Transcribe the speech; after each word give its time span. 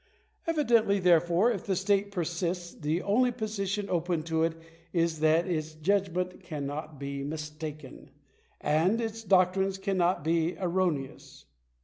Evidently, 0.47 0.97
therefore, 0.99 1.51
if 1.51 1.67
the 1.67 1.75
state 1.75 2.09
persists, 2.11 2.73
the 2.73 3.03
only 3.03 3.31
position 3.31 3.87
open 3.87 4.23
to 4.23 4.41
it 4.41 4.55
is 4.91 5.19
that 5.19 5.47
its 5.47 5.73
judgment 5.75 6.43
dannot 6.49 6.99
be 6.99 7.23
mistaken— 7.23 8.09
that 8.63 8.99
its 8.99 9.23
doctrines 9.23 9.77
cannot 9.77 10.23
be 10.23 10.57
erroneous. 10.57 11.45